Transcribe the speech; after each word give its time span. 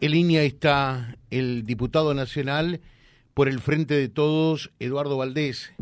En 0.00 0.12
línea 0.12 0.42
está 0.42 1.16
el 1.30 1.64
diputado 1.66 2.14
nacional 2.14 2.80
por 3.34 3.48
el 3.48 3.60
Frente 3.60 3.94
de 3.94 4.08
Todos, 4.08 4.72
Eduardo 4.78 5.18
Valdés. 5.18 5.72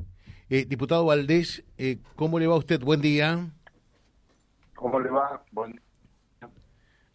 Eh, 0.51 0.65
diputado 0.65 1.05
Valdés, 1.05 1.63
eh, 1.77 1.99
¿cómo 2.17 2.39
le 2.39 2.47
va 2.47 2.55
a 2.55 2.59
usted? 2.59 2.81
Buen 2.81 3.01
día. 3.01 3.49
¿Cómo 4.75 4.99
le 4.99 5.11
va? 5.11 5.45
Buen 5.53 5.81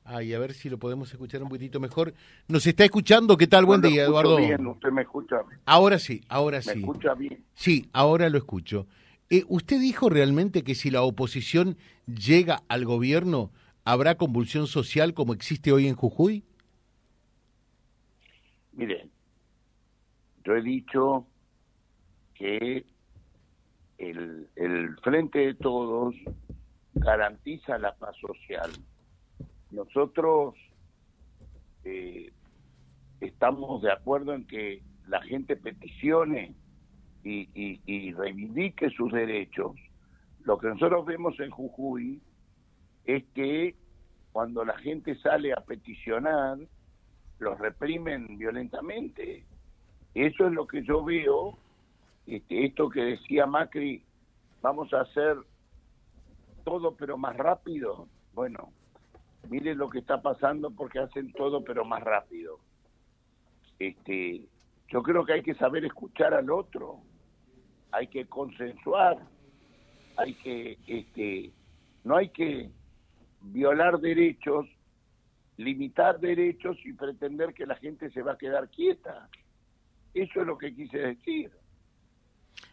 Ay, 0.05 0.34
a 0.34 0.39
ver 0.39 0.54
si 0.54 0.70
lo 0.70 0.78
podemos 0.78 1.12
escuchar 1.12 1.42
un 1.44 1.50
poquitito 1.50 1.79
mejor. 1.79 2.13
¿Nos 2.47 2.68
está 2.68 2.84
escuchando? 2.84 3.38
¿Qué 3.38 3.48
tal? 3.48 3.66
Buen 3.66 3.82
No 3.82 3.88
día, 3.88 4.04
Eduardo. 4.04 4.36
Bien, 4.38 4.66
usted 4.68 4.92
me 4.92 5.02
escucha, 5.02 5.38
Ahora 5.66 5.98
sí, 5.98 6.22
ahora 6.28 6.58
me 6.58 6.74
sí. 6.74 6.80
escucha 6.80 7.14
bien. 7.16 7.44
Sí, 7.54 7.90
ahora 7.94 8.30
lo 8.30 8.38
escucho. 8.38 8.86
Eh, 9.30 9.44
¿Usted 9.48 9.80
dijo 9.80 10.10
realmente 10.10 10.64
que 10.64 10.76
si 10.76 10.92
la 10.92 11.02
oposición 11.04 11.78
llega 12.06 12.64
al 12.68 12.84
gobierno, 12.86 13.52
habrá 13.86 14.16
convulsión 14.16 14.68
social 14.68 15.14
como 15.14 15.34
existe 15.34 15.72
hoy 15.72 15.88
en 15.88 15.96
Jujuy? 15.96 16.44
Mire, 18.74 19.10
yo 20.43 20.56
he 20.56 20.61
dicho 20.61 21.28
que 22.34 22.86
el, 23.97 24.50
el 24.56 24.97
Frente 25.00 25.39
de 25.39 25.54
Todos 25.56 26.16
garantiza 26.96 27.78
la 27.78 27.96
paz 27.97 28.16
social. 28.18 28.75
Nosotros 29.70 30.56
eh, 31.83 32.31
estamos 33.20 33.81
de 33.81 33.92
acuerdo 33.92 34.33
en 34.33 34.47
que 34.47 34.83
la 35.08 35.22
gente 35.22 35.55
peticione 35.55 36.55
y, 37.23 37.50
y- 37.53 37.81
y 37.86 38.11
reivindique 38.14 38.89
sus 38.89 39.11
derechos. 39.11 39.73
Lo 40.39 40.58
que 40.58 40.67
nosotros 40.67 41.05
vemos 41.05 41.39
en 41.39 41.52
Jujuy 41.52 42.22
es 43.05 43.23
que 43.33 43.78
cuando 44.31 44.66
la 44.66 44.78
gente 44.80 45.16
sale 45.19 45.53
a 45.53 45.58
peticionar, 45.64 46.58
los 47.44 47.59
reprimen 47.59 48.38
violentamente. 48.38 49.45
Eso 50.16 50.47
es 50.47 50.53
lo 50.53 50.66
que 50.66 50.83
yo 50.83 51.03
veo, 51.03 51.58
este, 52.25 52.66
esto 52.66 52.89
que 52.89 53.02
decía 53.02 53.45
Macri, 53.45 54.03
vamos 54.61 54.94
a 54.94 55.02
hacer 55.02 55.38
todo 56.64 56.95
pero 56.95 57.17
más 57.17 57.36
rápido. 57.38 58.08
Bueno, 58.33 58.71
miren 59.49 59.77
lo 59.77 59.89
que 59.89 59.99
está 59.99 60.21
pasando 60.21 60.71
porque 60.71 60.99
hacen 60.99 61.31
todo 61.33 61.64
pero 61.64 61.86
más 61.86 62.02
rápido. 62.03 62.59
Este, 63.80 64.47
yo 64.88 65.03
creo 65.03 65.25
que 65.25 65.33
hay 65.33 65.44
que 65.44 65.55
saber 65.55 65.86
escuchar 65.86 66.33
al 66.33 66.49
otro, 66.49 66.99
hay 67.91 68.08
que 68.08 68.25
consensuar, 68.27 69.17
hay 70.17 70.36
que, 70.36 70.77
este, 70.88 71.52
no 72.03 72.16
hay 72.16 72.30
que 72.30 72.69
violar 73.41 73.99
derechos 73.99 74.67
limitar 75.57 76.19
derechos 76.19 76.77
y 76.85 76.93
pretender 76.93 77.53
que 77.53 77.65
la 77.65 77.75
gente 77.75 78.09
se 78.11 78.21
va 78.21 78.33
a 78.33 78.37
quedar 78.37 78.69
quieta. 78.69 79.29
Eso 80.13 80.41
es 80.41 80.47
lo 80.47 80.57
que 80.57 80.73
quise 80.75 80.97
decir. 80.97 81.51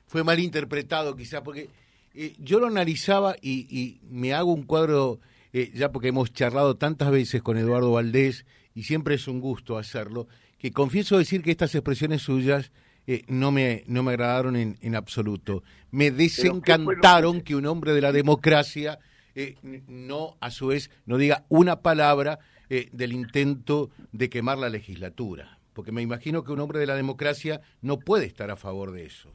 fue 0.06 0.24
mal 0.24 0.38
interpretado 0.40 1.14
quizá, 1.16 1.42
porque 1.42 1.68
eh, 2.14 2.34
yo 2.38 2.58
lo 2.58 2.66
analizaba 2.66 3.36
y, 3.40 3.66
y 3.70 4.00
me 4.12 4.34
hago 4.34 4.52
un 4.52 4.64
cuadro, 4.64 5.20
eh, 5.52 5.70
ya 5.74 5.92
porque 5.92 6.08
hemos 6.08 6.32
charlado 6.32 6.76
tantas 6.76 7.10
veces 7.12 7.42
con 7.42 7.56
Eduardo 7.56 7.92
Valdés 7.92 8.44
y 8.74 8.82
siempre 8.84 9.14
es 9.14 9.28
un 9.28 9.40
gusto 9.40 9.78
hacerlo, 9.78 10.26
que 10.58 10.72
confieso 10.72 11.16
decir 11.16 11.42
que 11.42 11.50
estas 11.52 11.74
expresiones 11.74 12.22
suyas 12.22 12.72
eh, 13.06 13.22
no, 13.28 13.50
me, 13.52 13.84
no 13.86 14.02
me 14.02 14.10
agradaron 14.12 14.56
en, 14.56 14.76
en 14.82 14.94
absoluto. 14.96 15.62
Me 15.90 16.10
desencantaron 16.10 17.38
que- 17.38 17.44
que 17.44 17.56
un 17.56 17.66
hombre 17.66 17.92
de 17.92 18.00
la 18.00 18.12
democracia 18.12 18.98
eh, 19.34 19.54
no, 19.86 20.36
a 20.40 20.50
su 20.50 20.66
vez, 20.68 20.90
no 21.06 21.16
diga 21.16 21.44
una 21.48 21.80
palabra 21.82 22.40
eh, 22.70 22.88
del 22.92 23.12
intento 23.12 23.90
de 24.12 24.30
quemar 24.30 24.56
la 24.56 24.68
legislatura. 24.68 25.58
Porque 25.72 25.90
me 25.90 26.02
imagino 26.02 26.44
que 26.44 26.52
un 26.52 26.60
hombre 26.60 26.78
de 26.78 26.86
la 26.86 26.94
democracia 26.94 27.60
no 27.82 27.98
puede 27.98 28.26
estar 28.26 28.50
a 28.50 28.56
favor 28.56 28.92
de 28.92 29.06
eso. 29.06 29.32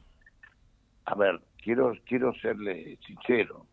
A 1.04 1.14
ver, 1.14 1.40
quiero 1.62 1.92
quiero 2.06 2.32
serle 2.40 2.98
sincero. 3.06 3.66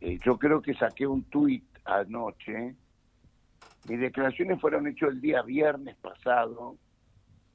Eh, 0.00 0.18
yo 0.24 0.36
creo 0.36 0.60
que 0.60 0.74
saqué 0.74 1.06
un 1.06 1.22
tuit 1.24 1.64
anoche. 1.84 2.74
Mis 3.88 4.00
declaraciones 4.00 4.60
fueron 4.60 4.88
hechas 4.88 5.10
el 5.10 5.20
día 5.20 5.42
viernes 5.42 5.94
pasado 5.96 6.76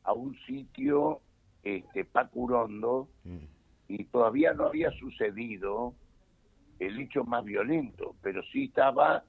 a 0.04 0.14
un 0.14 0.38
sitio, 0.48 1.20
este, 1.62 2.06
Pacurondo, 2.06 3.10
y 3.90 4.06
todavía 4.06 4.54
no 4.54 4.68
había 4.68 4.92
sucedido 4.92 5.94
el 6.80 7.00
hecho 7.00 7.26
más 7.26 7.44
violento, 7.44 8.16
pero 8.22 8.42
sí 8.52 8.66
estaba 8.66 9.26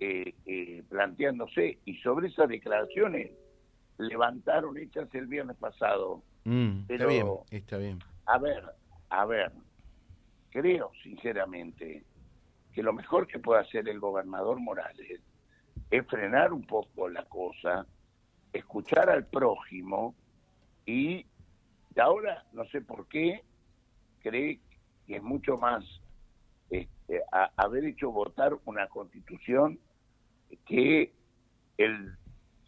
eh, 0.00 0.34
eh, 0.46 0.82
planteándose. 0.88 1.78
Y 1.84 1.96
sobre 1.98 2.28
esas 2.28 2.48
declaraciones 2.48 3.30
levantaron 3.98 4.76
hechas 4.78 5.08
el 5.14 5.26
viernes 5.26 5.56
pasado. 5.58 6.22
Mm, 6.44 6.86
Pero- 6.88 7.10
Está 7.10 7.12
bien, 7.46 7.60
está 7.62 7.76
bien. 7.78 7.98
A 8.26 8.38
ver, 8.38 8.64
a 9.10 9.24
ver, 9.26 9.52
creo 10.50 10.90
sinceramente 11.02 12.04
que 12.72 12.82
lo 12.82 12.92
mejor 12.92 13.26
que 13.26 13.38
puede 13.38 13.60
hacer 13.60 13.88
el 13.88 13.98
gobernador 14.00 14.58
Morales 14.60 15.20
es 15.90 16.06
frenar 16.06 16.52
un 16.52 16.62
poco 16.62 17.08
la 17.08 17.24
cosa, 17.24 17.84
escuchar 18.52 19.10
al 19.10 19.26
prójimo 19.26 20.14
y 20.86 21.26
de 21.90 22.00
ahora, 22.00 22.44
no 22.52 22.64
sé 22.66 22.80
por 22.80 23.08
qué, 23.08 23.42
cree 24.20 24.60
que 25.06 25.16
es 25.16 25.22
mucho 25.22 25.56
más 25.58 25.84
este, 26.70 27.20
a- 27.32 27.50
haber 27.56 27.84
hecho 27.84 28.12
votar 28.12 28.56
una 28.64 28.86
constitución 28.86 29.80
que 30.66 31.12
el 31.78 32.16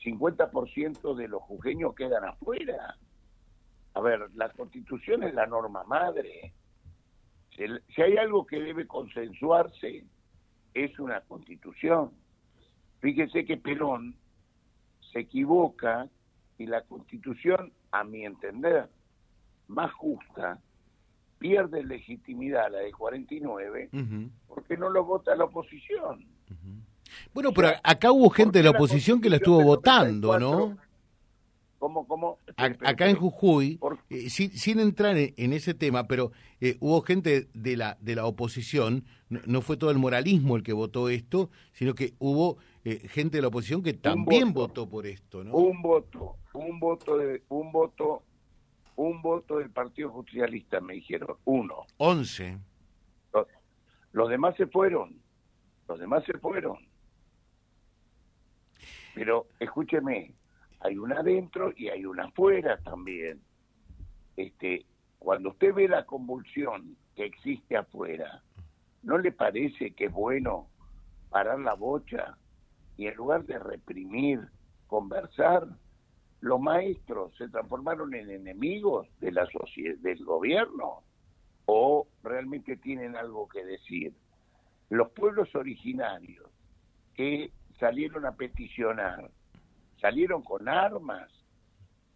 50% 0.05 1.15
de 1.15 1.29
los 1.29 1.43
jujeños 1.43 1.95
quedan 1.95 2.25
afuera. 2.25 2.97
A 3.95 4.01
ver, 4.01 4.31
la 4.35 4.49
constitución 4.51 5.23
es 5.23 5.35
la 5.35 5.47
norma 5.47 5.85
madre. 5.85 6.53
Si, 7.55 8.03
hay 8.03 8.17
algo 8.17 8.47
que 8.47 8.61
debe 8.61 8.87
consensuarse, 8.87 10.05
es 10.75 10.99
una 10.99 11.21
constitución. 11.21 12.11
Fíjese 13.01 13.45
que 13.45 13.59
Perón 13.59 14.17
se 15.13 15.21
equivoca 15.21 16.09
y 16.59 16.67
la 16.67 16.83
constitución, 16.83 17.73
a 17.91 18.05
mi 18.05 18.25
entender, 18.25 18.89
más 19.69 19.93
justa, 19.93 20.59
pierde 21.39 21.85
legitimidad 21.85 22.71
la 22.71 22.79
de 22.79 22.93
49 22.93 23.91
Ujú, 23.93 24.31
porque 24.47 24.77
no 24.77 24.89
lo 24.89 25.05
vota 25.05 25.35
la 25.35 25.45
oposición. 25.45 26.25
Bueno, 27.33 27.53
pero 27.53 27.71
acá 27.83 28.13
hubo 28.13 28.31
gente 28.31 28.59
de 28.59 28.65
la 28.65 28.71
¿Por 28.71 28.79
qué 28.79 28.85
oposición 28.85 29.21
que 29.21 29.31
la 29.31 29.37
estuvo 29.37 29.63
votando, 29.63 30.29
94? 30.39 30.69
¿no? 30.77 30.93
¿Cómo, 31.83 32.07
cómo? 32.07 32.39
Acá 32.57 33.09
en. 33.09 33.17
Jujuy, 33.17 33.81
eh, 34.09 34.31
sin, 34.31 34.53
sin 34.53 34.79
entrar 34.79 35.17
en, 35.17 35.35
en 35.37 35.53
ese 35.53 35.75
tema, 35.75 36.07
pero 36.07 36.31
eh, 36.61 36.77
hubo 36.79 37.01
gente 37.03 37.49
de 37.55 37.77
la 37.77 37.99
de 38.01 38.15
la 38.15 38.25
oposición, 38.25 39.05
no, 39.29 39.41
no 39.47 39.63
fue 39.63 39.77
todo 39.77 39.91
el 39.91 39.99
moralismo 39.99 40.55
el 40.55 40.63
que 40.63 40.73
votó 40.73 41.09
esto, 41.09 41.51
sino 41.73 41.97
que 41.97 42.15
hubo 42.21 42.59
eh, 42.85 43.09
gente 43.09 43.39
de 43.39 43.43
la 43.43 43.49
oposición 43.49 43.83
que 43.83 43.95
también 43.95 44.53
voto. 44.53 44.83
votó 44.83 44.89
por 44.89 45.07
esto, 45.09 45.43
¿no? 45.43 45.55
Un 45.55 45.83
voto, 45.83 46.37
un 46.53 46.79
voto 46.79 47.19
de, 47.19 47.43
un 47.49 47.73
voto, 47.73 48.23
un 48.95 49.21
voto 49.21 49.59
del 49.59 49.71
Partido 49.71 50.13
Socialista, 50.13 50.81
me 50.81 50.95
dijeron, 50.95 51.37
uno. 51.47 51.87
11. 51.97 52.59
Los, 53.35 53.47
los 54.13 54.29
demás 54.31 54.55
se 54.57 54.69
fueron, 54.69 55.17
los 55.89 55.99
demás 55.99 56.23
se 56.27 56.39
fueron. 56.39 56.77
Pero 59.15 59.47
escúcheme, 59.59 60.35
hay 60.81 60.99
una 60.99 61.21
adentro 61.21 61.73
y 61.77 61.89
hay 61.89 62.05
una 62.05 62.25
afuera 62.25 62.79
también. 62.79 63.41
Este, 64.37 64.87
cuando 65.19 65.51
usted 65.51 65.75
ve 65.75 65.89
la 65.89 66.05
convulsión 66.05 66.97
que 67.15 67.27
existe 67.27 67.77
afuera, 67.77 68.43
¿no 69.03 69.19
le 69.19 69.33
parece 69.33 69.93
que 69.93 70.07
es 70.07 70.13
bueno 70.13 70.69
parar 71.31 71.61
la 71.61 71.75
bocha 71.75 72.37
y 72.97 73.07
en 73.07 73.15
lugar 73.15 73.45
de 73.45 73.59
reprimir, 73.59 74.41
conversar? 74.87 75.67
Los 76.41 76.61
maestros 76.61 77.37
se 77.37 77.49
transformaron 77.49 78.15
en 78.15 78.31
enemigos 78.31 79.07
de 79.21 79.31
la 79.31 79.47
del 80.01 80.25
gobierno 80.25 81.05
o 81.67 82.09
realmente 82.25 82.77
tienen 82.77 83.17
algo 83.17 83.49
que 83.49 83.65
decir. 83.65 84.13
Los 84.89 85.11
pueblos 85.13 85.55
originarios 85.55 86.51
que 87.15 87.53
salieron 87.79 88.27
a 88.27 88.33
peticionar, 88.33 89.31
salieron 90.01 90.43
con 90.43 90.69
armas 90.69 91.29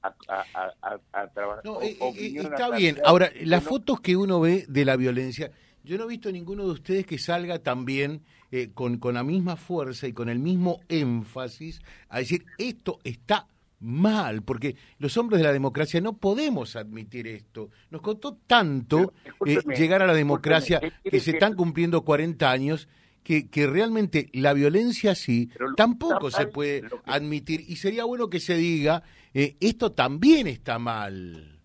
a, 0.03 0.15
a, 0.29 1.01
a, 1.13 1.29
trabajar. 1.29 1.65
No, 1.65 1.81
eh, 1.83 1.97
eh, 2.01 2.39
a 2.39 2.43
está 2.43 2.71
bien. 2.77 2.99
Ahora, 3.05 3.31
las 3.43 3.65
no- 3.65 3.71
fotos 3.71 4.01
que 4.01 4.17
uno 4.17 4.41
ve 4.41 4.65
de 4.69 4.85
la 4.85 4.97
violencia, 4.97 5.51
yo 5.83 5.99
no 5.99 6.05
he 6.05 6.09
visto 6.09 6.31
ninguno 6.31 6.65
de 6.65 6.73
ustedes 6.73 7.07
que 7.07 7.19
salga 7.19 7.59
también 7.61 8.23
eh, 8.51 8.71
con, 8.73 8.99
con 8.99 9.15
la 9.15 9.23
misma 9.25 9.57
fuerza 9.57 10.07
y 10.07 10.13
con 10.13 10.29
el 10.29 10.39
mismo 10.39 10.81
énfasis 10.89 11.81
a 12.09 12.19
decir 12.19 12.45
esto 12.59 12.99
está 13.05 13.47
mal, 13.81 14.43
porque 14.43 14.77
los 14.99 15.17
hombres 15.17 15.39
de 15.41 15.45
la 15.47 15.53
democracia 15.53 16.01
no 16.01 16.17
podemos 16.17 16.77
admitir 16.77 17.27
esto. 17.27 17.71
Nos 17.91 18.01
costó 18.01 18.39
tanto 18.47 19.13
eh, 19.45 19.59
llegar 19.77 20.03
a 20.03 20.07
la 20.07 20.15
democracia 20.15 20.77
escúcheme, 20.77 21.01
¿qué 21.05 21.11
que 21.11 21.21
se 21.21 21.31
están 21.33 21.55
cumpliendo 21.55 22.03
40 22.05 22.51
años 22.51 22.89
que, 23.27 23.49
que 23.51 23.67
realmente 23.67 24.31
la 24.35 24.53
violencia 24.53 25.17
sí 25.17 25.51
Pero 25.59 25.75
tampoco 25.75 26.31
se 26.31 26.47
puede 26.47 26.83
que- 26.83 26.89
admitir 27.07 27.61
y 27.67 27.75
sería 27.75 28.05
bueno 28.05 28.31
que 28.31 28.39
se 28.39 28.55
diga 28.57 29.03
eh, 29.35 29.57
esto 29.59 29.91
también 29.91 30.47
está 30.47 30.79
mal 30.79 31.59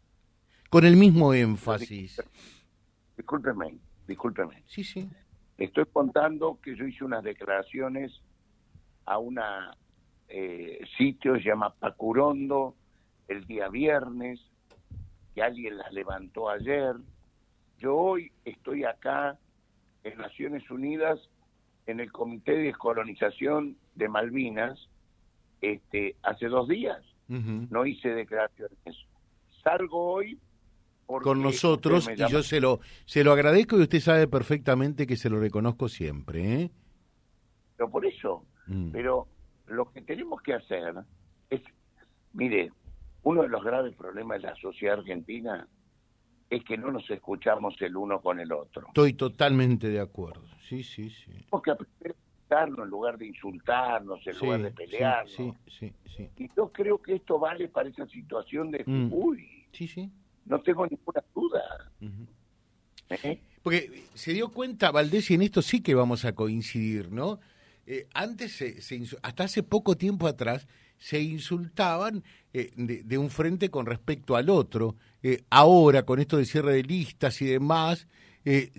con 0.71 0.85
el 0.85 0.95
mismo 0.95 1.35
énfasis. 1.35 2.19
Discúlpeme, 3.15 3.77
discúlpeme. 4.07 4.63
Sí, 4.65 4.83
sí. 4.83 5.07
Estoy 5.59 5.85
contando 5.93 6.59
que 6.63 6.75
yo 6.75 6.87
hice 6.87 7.03
unas 7.03 7.23
declaraciones 7.23 8.11
a 9.05 9.19
una 9.19 9.77
eh, 10.29 10.79
sitio 10.97 11.35
se 11.35 11.43
llama 11.43 11.75
Pacurondo 11.75 12.75
el 13.27 13.45
día 13.45 13.69
viernes, 13.69 14.39
que 15.35 15.43
alguien 15.43 15.77
las 15.77 15.93
levantó 15.93 16.49
ayer. 16.49 16.95
Yo 17.77 17.95
hoy 17.95 18.31
estoy 18.45 18.83
acá 18.83 19.37
en 20.03 20.17
Naciones 20.17 20.67
Unidas 20.71 21.19
en 21.85 21.99
el 21.99 22.11
Comité 22.11 22.53
de 22.53 22.63
Descolonización 22.63 23.77
de 23.95 24.09
Malvinas, 24.09 24.89
este, 25.61 26.15
hace 26.23 26.47
dos 26.47 26.67
días. 26.67 27.01
No 27.27 27.85
hice 27.85 28.09
declaraciones. 28.09 28.77
Salgo 29.63 30.15
hoy 30.15 30.37
Con 31.05 31.41
nosotros 31.41 32.09
y 32.13 32.29
yo 32.29 32.43
se 32.43 32.59
lo 32.59 32.81
se 33.05 33.23
lo 33.23 33.31
agradezco 33.31 33.77
y 33.77 33.83
usted 33.83 34.01
sabe 34.01 34.27
perfectamente 34.27 35.07
que 35.07 35.15
se 35.15 35.29
lo 35.29 35.39
reconozco 35.39 35.87
siempre, 35.87 36.61
¿eh? 36.61 36.71
Pero 37.77 37.89
por 37.89 38.05
eso, 38.05 38.43
Mm. 38.71 38.91
Pero 38.91 39.27
lo 39.67 39.91
que 39.91 40.01
tenemos 40.01 40.41
que 40.41 40.53
hacer 40.53 40.95
es, 41.49 41.61
mire, 42.33 42.71
uno 43.23 43.43
de 43.43 43.49
los 43.49 43.63
graves 43.63 43.95
problemas 43.95 44.41
de 44.41 44.47
la 44.47 44.55
sociedad 44.55 44.99
argentina 44.99 45.67
es 46.51 46.63
que 46.65 46.77
no 46.77 46.91
nos 46.91 47.09
escuchamos 47.09 47.73
el 47.81 47.95
uno 47.95 48.21
con 48.21 48.39
el 48.39 48.51
otro. 48.51 48.87
Estoy 48.87 49.13
totalmente 49.13 49.87
de 49.87 50.01
acuerdo. 50.01 50.43
Sí, 50.67 50.83
sí, 50.83 51.09
sí. 51.09 51.31
Tenemos 51.31 51.61
que 51.63 51.71
aprender 51.71 52.11
a 52.11 52.13
escucharnos 52.41 52.79
en 52.85 52.89
lugar 52.89 53.17
de 53.17 53.27
insultarnos, 53.27 54.27
en 54.27 54.33
Sí, 54.33 54.45
lugar 54.45 54.61
de 54.61 54.71
pelearnos. 54.71 55.31
sí, 55.33 55.53
sí, 55.79 55.93
sí. 56.15 56.29
Y 56.37 56.49
yo 56.55 56.69
creo 56.71 57.01
que 57.01 57.15
esto 57.15 57.39
vale 57.39 57.69
para 57.69 57.87
esa 57.87 58.05
situación 58.07 58.69
de 58.69 58.83
Mm. 58.85 59.09
Jujuy. 59.09 59.65
Sí, 59.71 59.87
sí. 59.87 60.11
No 60.45 60.59
tengo 60.59 60.85
ninguna 60.85 61.23
duda. 61.33 61.61
¿eh? 63.09 63.39
Porque 63.63 64.03
se 64.13 64.33
dio 64.33 64.49
cuenta, 64.51 64.91
Valdés, 64.91 65.31
y 65.31 65.35
en 65.35 65.43
esto 65.43 65.61
sí 65.61 65.81
que 65.81 65.95
vamos 65.95 66.25
a 66.25 66.33
coincidir, 66.35 67.11
¿no? 67.11 67.39
Eh, 67.85 68.07
antes, 68.13 68.53
se, 68.53 68.81
se 68.81 69.03
hasta 69.21 69.43
hace 69.43 69.63
poco 69.63 69.95
tiempo 69.97 70.27
atrás, 70.27 70.67
se 71.01 71.19
insultaban 71.19 72.23
eh, 72.53 72.69
de, 72.75 73.17
un 73.17 73.31
frente 73.31 73.69
con 73.69 73.87
respecto 73.87 74.35
al 74.35 74.51
otro. 74.51 74.95
Eh, 75.23 75.43
ahora, 75.49 76.03
con 76.03 76.19
esto 76.19 76.37
de 76.37 76.45
cierre 76.45 76.73
de 76.73 76.83
listas 76.83 77.41
y 77.41 77.45
demás, 77.45 78.07
eh, 78.45 78.71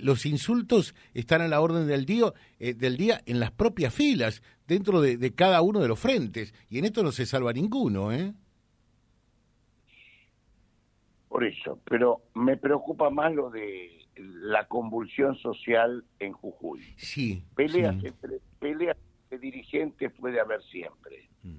los 0.00 0.26
insultos 0.26 0.94
están 1.14 1.40
a 1.40 1.48
la 1.48 1.62
orden 1.62 1.86
del 1.86 2.04
día, 2.04 2.32
del 2.58 2.98
día 2.98 3.22
en 3.24 3.40
las 3.40 3.50
propias 3.50 3.94
filas, 3.94 4.42
dentro 4.68 5.00
de, 5.00 5.16
de 5.16 5.34
cada 5.34 5.62
uno 5.62 5.80
de 5.80 5.88
los 5.88 5.98
frentes. 5.98 6.52
Y 6.68 6.78
en 6.78 6.84
esto 6.84 7.02
no 7.02 7.12
se 7.12 7.24
salva 7.24 7.52
ninguno, 7.52 8.12
¿eh? 8.12 8.34
Por 11.28 11.44
eso. 11.44 11.80
Pero 11.88 12.20
me 12.34 12.58
preocupa 12.58 13.08
más 13.08 13.34
lo 13.34 13.48
de 13.48 14.03
la 14.16 14.66
convulsión 14.68 15.36
social 15.38 16.04
en 16.18 16.32
Jujuy. 16.32 16.80
Sí. 16.96 17.42
Peleas, 17.54 17.96
sí. 18.00 18.06
entre, 18.08 18.40
peleas 18.58 18.96
de 19.30 19.38
dirigentes 19.38 20.12
puede 20.12 20.40
haber 20.40 20.62
siempre. 20.64 21.28
Mm. 21.42 21.56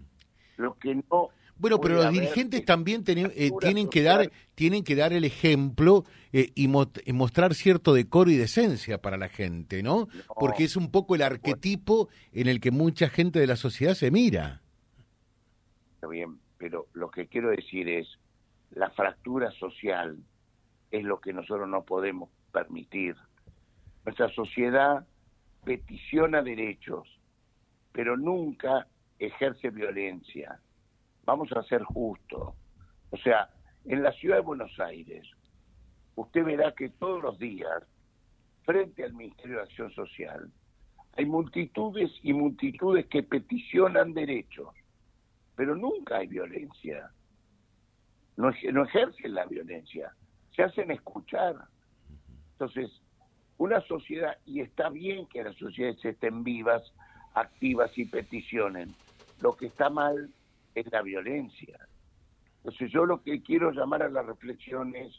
Lo 0.58 0.76
que 0.78 0.96
no. 0.96 1.30
Bueno, 1.58 1.80
pero 1.80 1.96
los 1.96 2.12
dirigentes 2.12 2.60
es 2.62 2.66
también 2.66 3.06
teni- 3.06 3.32
eh, 3.34 3.50
tienen 3.62 3.88
que 3.90 4.04
dar 4.04 4.30
tienen 4.56 4.84
que 4.84 4.94
dar 4.96 5.14
el 5.14 5.24
ejemplo 5.24 6.04
eh, 6.34 6.52
y, 6.54 6.68
mo- 6.68 6.92
y 7.06 7.14
mostrar 7.14 7.54
cierto 7.54 7.94
decoro 7.94 8.30
y 8.30 8.36
decencia 8.36 9.02
para 9.02 9.16
la 9.16 9.30
gente, 9.30 9.82
¿no? 9.82 10.10
Porque 10.38 10.66
es 10.66 10.76
un 10.76 10.92
poco 10.92 11.16
el 11.16 11.22
arquetipo 11.22 12.10
en 12.34 12.48
el 12.50 12.60
que 12.60 12.72
mucha 12.72 13.08
gente 13.10 13.40
de 13.40 13.48
la 13.48 13.56
sociedad 13.56 13.94
se 13.94 14.12
mira. 14.12 14.62
Está 15.96 16.08
bien, 16.08 16.40
pero 16.58 16.88
lo 16.94 17.10
que 17.10 17.28
quiero 17.28 17.50
decir 17.52 17.88
es, 17.88 18.08
la 18.72 18.90
fractura 18.90 19.50
social 19.52 20.18
es 20.92 21.04
lo 21.06 21.22
que 21.22 21.32
nosotros 21.32 21.70
no 21.70 21.84
podemos 21.86 22.30
permitir. 22.64 23.16
Nuestra 24.06 24.30
sociedad 24.30 25.06
peticiona 25.64 26.42
derechos, 26.42 27.08
pero 27.92 28.16
nunca 28.16 28.88
ejerce 29.20 29.70
violencia. 29.70 30.60
Vamos 31.26 31.52
a 31.52 31.64
ser 31.64 31.84
justos. 31.84 32.54
O 33.12 33.18
sea, 33.18 33.50
en 33.86 34.04
la 34.04 34.12
ciudad 34.14 34.38
de 34.38 34.42
Buenos 34.42 34.80
Aires, 34.80 35.28
usted 36.16 36.46
verá 36.46 36.74
que 36.74 36.90
todos 36.90 37.22
los 37.22 37.38
días, 37.38 37.84
frente 38.64 39.04
al 39.04 39.14
Ministerio 39.14 39.58
de 39.58 39.64
Acción 39.64 39.92
Social, 39.92 40.50
hay 41.18 41.26
multitudes 41.26 42.12
y 42.24 42.34
multitudes 42.34 43.06
que 43.08 43.24
peticionan 43.24 44.14
derechos 44.14 44.70
pero 45.56 45.76
nunca 45.76 46.18
hay 46.18 46.28
violencia. 46.28 47.10
No, 48.38 48.52
no 48.74 48.84
ejercen 48.84 49.34
la 49.34 49.46
violencia, 49.46 50.14
se 50.56 50.64
hacen 50.64 50.92
escuchar. 50.92 51.56
Entonces, 52.56 52.90
una 53.58 53.82
sociedad, 53.82 54.38
y 54.46 54.62
está 54.62 54.90
bien 54.90 55.28
que 55.28 55.44
las 55.44 55.56
sociedades 55.58 56.04
estén 56.04 56.44
vivas, 56.44 56.82
activas 57.34 57.92
y 57.98 58.06
peticionen, 58.06 58.96
lo 59.40 59.56
que 59.56 59.68
está 59.68 59.90
mal 59.90 60.34
es 60.74 60.90
la 60.92 61.02
violencia. 61.02 61.80
Entonces, 62.58 62.92
yo 62.92 63.06
lo 63.06 63.22
que 63.22 63.42
quiero 63.44 63.72
llamar 63.72 64.04
a 64.04 64.10
la 64.10 64.22
reflexión 64.22 64.96
es, 64.96 65.14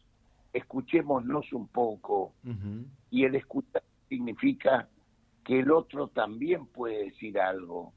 escuchémonos 0.53 1.53
un 1.53 1.69
poco, 1.69 2.35
y 3.11 3.25
el 3.25 3.35
escuchar 3.35 3.83
significa 4.09 4.89
que 5.45 5.61
el 5.61 5.71
otro 5.71 6.09
también 6.09 6.67
puede 6.67 7.05
decir 7.05 7.39
algo 7.39 7.93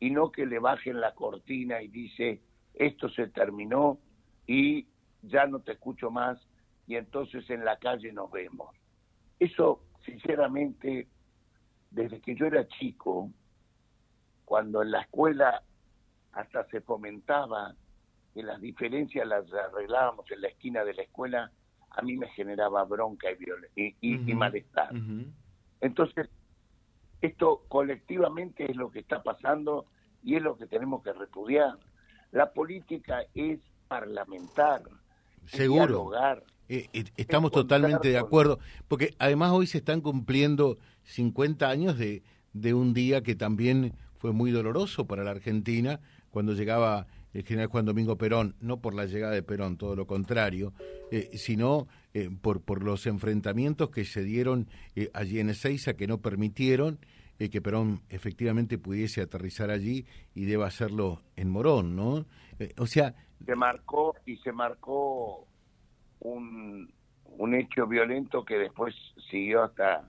y 0.00 0.10
no 0.10 0.30
que 0.30 0.46
le 0.46 0.58
bajen 0.58 1.00
la 1.00 1.14
cortina 1.14 1.82
y 1.82 1.88
dice 1.88 2.40
esto 2.74 3.08
se 3.08 3.28
terminó 3.28 3.98
y 4.46 4.86
ya 5.22 5.46
no 5.46 5.60
te 5.60 5.72
escucho 5.72 6.10
más 6.10 6.38
y 6.86 6.96
entonces 6.96 7.48
en 7.50 7.64
la 7.64 7.78
calle 7.78 8.12
nos 8.12 8.30
vemos. 8.30 8.74
Eso, 9.38 9.82
sinceramente, 10.04 11.08
desde 11.90 12.20
que 12.20 12.34
yo 12.34 12.46
era 12.46 12.66
chico, 12.68 13.30
cuando 14.44 14.82
en 14.82 14.90
la 14.90 15.02
escuela 15.02 15.62
hasta 16.32 16.66
se 16.68 16.80
fomentaba 16.80 17.74
que 18.32 18.42
las 18.42 18.60
diferencias 18.60 19.26
las 19.26 19.44
arreglábamos 19.52 20.30
en 20.30 20.40
la 20.42 20.48
esquina 20.48 20.84
de 20.84 20.94
la 20.94 21.02
escuela, 21.02 21.52
a 21.90 22.02
mí 22.02 22.16
me 22.16 22.28
generaba 22.30 22.84
bronca 22.84 23.28
y, 23.76 23.94
y, 24.00 24.30
y- 24.30 24.34
malestar. 24.34 24.90
Entonces, 25.80 26.28
esto 27.20 27.64
colectivamente 27.68 28.68
es 28.70 28.76
lo 28.76 28.90
que 28.90 28.98
está 28.98 29.22
pasando 29.22 29.86
y 30.22 30.34
es 30.36 30.42
lo 30.42 30.56
que 30.56 30.66
tenemos 30.66 31.02
que 31.02 31.12
repudiar. 31.12 31.78
La 32.32 32.52
política 32.52 33.24
es 33.34 33.60
parlamentar, 33.86 34.82
es 35.44 35.50
Seguro. 35.52 35.86
dialogar. 35.86 36.42
Eh, 36.68 36.88
eh, 36.92 37.04
estamos 37.16 37.50
totalmente 37.50 38.08
de 38.08 38.18
acuerdo, 38.18 38.58
porque 38.88 39.14
además 39.18 39.52
hoy 39.52 39.66
se 39.66 39.78
están 39.78 40.00
cumpliendo 40.00 40.78
50 41.04 41.68
años 41.68 41.98
de, 41.98 42.22
de 42.52 42.74
un 42.74 42.94
día 42.94 43.22
que 43.22 43.34
también 43.34 43.94
fue 44.18 44.32
muy 44.32 44.50
doloroso 44.50 45.06
para 45.06 45.24
la 45.24 45.32
Argentina, 45.32 46.00
cuando 46.30 46.54
llegaba 46.54 47.06
el 47.34 47.44
general 47.44 47.68
Juan 47.68 47.84
Domingo 47.84 48.16
Perón, 48.16 48.54
no 48.60 48.80
por 48.80 48.94
la 48.94 49.06
llegada 49.06 49.34
de 49.34 49.42
Perón, 49.42 49.76
todo 49.76 49.96
lo 49.96 50.06
contrario, 50.06 50.72
eh, 51.10 51.30
sino 51.34 51.88
eh, 52.14 52.30
por, 52.40 52.62
por 52.62 52.82
los 52.82 53.06
enfrentamientos 53.06 53.90
que 53.90 54.04
se 54.04 54.22
dieron 54.22 54.68
eh, 54.94 55.10
allí 55.12 55.40
en 55.40 55.50
Ezeiza, 55.50 55.94
que 55.94 56.06
no 56.06 56.18
permitieron 56.18 57.00
eh, 57.40 57.50
que 57.50 57.60
Perón 57.60 58.02
efectivamente 58.08 58.78
pudiese 58.78 59.20
aterrizar 59.20 59.70
allí 59.70 60.06
y 60.32 60.44
deba 60.44 60.68
hacerlo 60.68 61.22
en 61.34 61.50
Morón, 61.50 61.96
¿no? 61.96 62.24
O 62.78 62.86
sea, 62.86 63.16
Se 63.44 63.56
marcó 63.56 64.14
y 64.24 64.36
se 64.36 64.52
marcó 64.52 65.48
un, 66.24 66.92
un 67.36 67.54
hecho 67.54 67.86
violento 67.86 68.44
que 68.44 68.58
después 68.58 68.94
siguió 69.30 69.62
hasta 69.62 70.04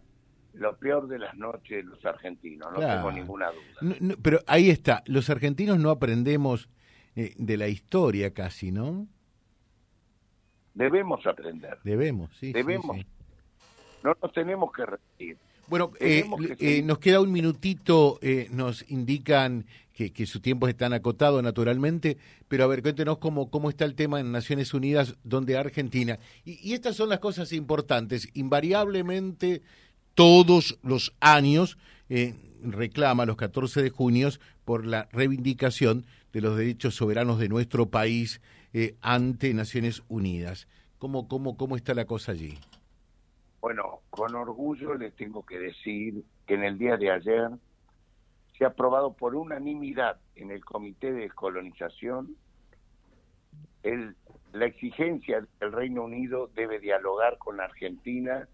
lo 0.54 0.78
peor 0.78 1.08
de 1.08 1.20
las 1.20 1.36
noches 1.36 1.78
de 1.78 1.84
los 1.84 2.04
argentinos, 2.06 2.72
no 2.72 2.78
Claro. 2.80 2.96
tengo 2.96 3.12
ninguna 3.12 3.48
duda. 3.52 3.64
No, 3.82 3.96
no, 4.00 4.16
pero 4.22 4.40
ahí 4.48 4.70
está, 4.70 5.04
los 5.06 5.30
argentinos 5.30 5.78
no 5.80 5.90
aprendemos 5.90 6.70
eh, 7.18 7.34
de 7.38 7.58
la 7.58 7.68
historia 7.68 8.34
casi, 8.34 8.72
¿no? 8.72 9.08
Debemos 10.74 11.26
aprender, 11.26 11.78
Debemos, 11.84 12.32
sí. 12.40 12.52
debemos. 12.52 12.98
sí. 12.98 13.06
No 14.04 14.16
nos 14.22 14.32
tenemos 14.34 14.72
que 14.72 14.86
repetir. 14.86 15.38
Bueno, 15.68 15.92
eh, 16.00 16.24
que 16.60 16.78
eh, 16.80 16.84
nos 16.84 17.00
queda 17.00 17.22
un 17.22 17.32
minutito, 17.32 18.20
nos 18.52 18.90
indican 18.92 19.66
que, 19.96 20.12
que 20.12 20.26
su 20.26 20.42
tiempo 20.42 20.68
es 20.68 20.76
tan 20.76 20.92
acotado 20.94 21.42
naturalmente, 21.42 22.18
pero 22.50 22.66
a 22.66 22.68
ver, 22.68 22.82
cuéntenos 22.82 23.18
cómo, 23.18 23.50
cómo 23.50 23.70
está 23.70 23.86
el 23.86 23.96
tema 23.96 24.20
en 24.20 24.32
Naciones 24.32 24.74
Unidas, 24.74 25.16
donde 25.24 25.58
Argentina. 25.58 26.20
Y, 26.44 26.60
y 26.70 26.74
estas 26.74 26.98
son 26.98 27.08
las 27.10 27.20
cosas 27.20 27.54
importantes. 27.54 28.28
Invariablemente, 28.34 29.62
todos 30.14 30.78
los 30.84 31.16
años 31.22 31.78
eh, 32.10 32.36
reclama 32.62 33.26
los 33.26 33.38
14 33.38 33.82
de 33.82 33.90
junio 33.90 34.30
por 34.66 34.86
la 34.86 35.08
reivindicación 35.14 36.06
de 36.34 36.42
los 36.42 36.58
derechos 36.58 36.96
soberanos 36.96 37.40
de 37.40 37.48
nuestro 37.48 37.86
país 37.86 38.42
eh, 38.74 38.96
ante 39.02 39.54
Naciones 39.54 40.04
Unidas. 40.10 40.68
¿Cómo, 40.98 41.30
cómo, 41.30 41.56
¿Cómo 41.56 41.78
está 41.78 41.94
la 41.94 42.06
cosa 42.06 42.34
allí? 42.34 42.58
Bueno, 43.62 44.02
con 44.10 44.36
orgullo 44.36 44.96
les 44.96 45.16
tengo 45.16 45.46
que 45.46 45.58
decir 45.58 46.24
que 46.46 46.56
en 46.56 46.64
el 46.64 46.78
día 46.78 46.98
de 46.98 47.12
ayer 47.12 47.50
se 48.58 48.66
ha 48.66 48.70
aprobado 48.70 49.14
por 49.14 49.36
unanimidad 49.36 50.20
en 50.36 50.52
el 50.52 50.64
Comité 50.64 51.12
de 51.12 51.22
Descolonización 51.22 52.38
el, 53.86 54.16
la 54.52 54.66
exigencia 54.66 55.46
del 55.60 55.72
Reino 55.72 56.04
Unido 56.04 56.50
debe 56.56 56.80
dialogar 56.80 57.38
con 57.38 57.62
Argentina, 57.62 58.48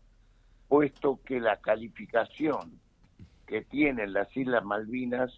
puesto 0.68 1.20
que 1.24 1.40
la 1.40 1.62
calificación 1.62 2.80
que 3.48 3.62
tienen 3.62 4.14
las 4.14 4.36
Islas 4.36 4.64
Malvinas 4.64 5.32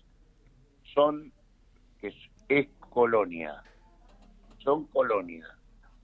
son 0.94 1.32
que 2.00 2.14
es 2.50 2.68
colonia, 2.90 3.64
son 4.58 4.86
colonia. 4.88 5.46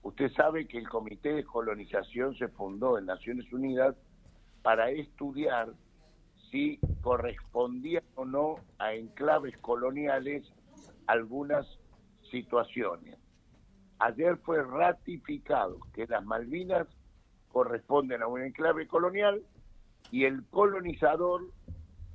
Usted 0.02 0.30
sabe 0.32 0.66
que 0.66 0.78
el 0.78 0.88
Comité 0.88 1.34
de 1.34 1.44
Colonización 1.44 2.34
se 2.36 2.48
fundó 2.48 2.96
en 2.96 3.06
Naciones 3.06 3.52
Unidas 3.52 3.96
para 4.62 4.90
estudiar 4.90 5.68
si 6.50 6.78
correspondían 7.00 8.04
o 8.14 8.24
no 8.24 8.56
a 8.78 8.94
enclaves 8.94 9.56
coloniales 9.58 10.44
algunas 11.06 11.66
situaciones. 12.30 13.18
Ayer 13.98 14.36
fue 14.38 14.62
ratificado 14.62 15.78
que 15.92 16.06
las 16.06 16.24
Malvinas 16.24 16.86
corresponden 17.52 18.22
a 18.22 18.26
un 18.26 18.42
enclave 18.42 18.86
colonial 18.86 19.42
y 20.10 20.24
el 20.24 20.44
colonizador 20.46 21.42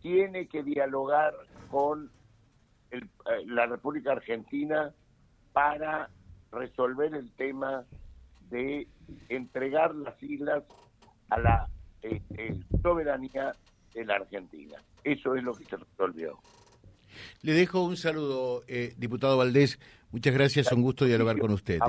tiene 0.02 0.48
que 0.48 0.64
dialogar 0.64 1.34
con 1.70 2.12
eh, 2.92 3.02
la 3.46 3.66
República 3.66 4.14
Argentina 4.14 4.94
para 5.54 6.10
resolver 6.52 7.14
el 7.14 7.32
tema 7.34 7.86
de 8.50 8.88
entregar 9.30 9.94
las 9.96 10.22
islas 10.22 10.64
a 11.30 11.40
la 11.40 11.70
eh, 12.02 12.22
eh, 12.38 12.60
soberanía 12.82 13.54
de 13.96 14.06
la 14.06 14.16
Argentina. 14.18 14.76
Eso 15.04 15.36
es 15.36 15.44
lo 15.44 15.56
que 15.56 15.66
se 15.66 15.78
resolvió. 15.78 16.38
Le 17.42 17.54
dejo 17.54 17.84
un 17.84 17.98
saludo, 17.98 18.64
diputado 18.98 19.38
Valdés. 19.38 19.80
Muchas 20.12 20.34
gracias, 20.34 20.72
un 20.72 20.82
gusto 20.82 21.06
dialogar 21.06 21.40
con 21.40 21.52
usted. 21.52 21.80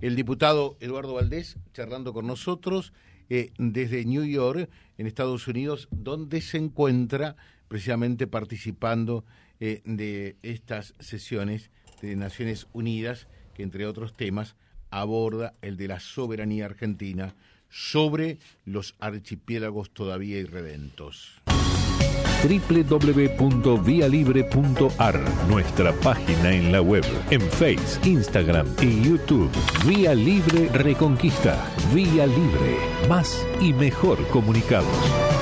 El 0.00 0.16
diputado 0.16 0.76
Eduardo 0.80 1.14
Valdés 1.14 1.56
charlando 1.72 2.12
con 2.12 2.26
nosotros 2.26 2.92
desde 3.28 4.04
New 4.04 4.24
York, 4.24 4.68
en 4.98 5.06
Estados 5.06 5.48
Unidos, 5.48 5.88
donde 5.90 6.42
se 6.42 6.58
encuentra 6.58 7.36
precisamente 7.68 8.26
participando 8.26 9.24
eh, 9.58 9.80
de 9.86 10.36
estas 10.42 10.94
sesiones 10.98 11.70
de 12.02 12.16
Naciones 12.16 12.66
Unidas, 12.72 13.28
que 13.54 13.62
entre 13.62 13.86
otros 13.86 14.14
temas 14.14 14.56
aborda 14.90 15.54
el 15.62 15.78
de 15.78 15.88
la 15.88 15.98
soberanía 15.98 16.66
argentina 16.66 17.34
sobre 17.72 18.38
los 18.64 18.94
archipiélagos 19.00 19.90
todavía 19.90 20.38
irredentos 20.38 21.42
www.vialibre.ar, 22.42 25.20
nuestra 25.48 25.92
página 25.92 26.52
en 26.52 26.72
la 26.72 26.82
web, 26.82 27.04
en 27.30 27.40
Face, 27.40 28.00
Instagram 28.04 28.66
y 28.80 29.00
YouTube. 29.02 29.48
Vía 29.86 30.12
Libre 30.14 30.68
Reconquista. 30.72 31.64
Vía 31.94 32.26
Libre. 32.26 32.76
Más 33.08 33.46
y 33.60 33.72
mejor 33.72 34.26
comunicados. 34.28 35.41